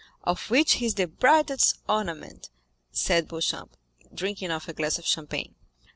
[0.23, 2.49] "Of which he is the brightest ornament,"
[2.91, 3.77] said Beauchamp,
[4.11, 5.53] drinking off a glass of champagne.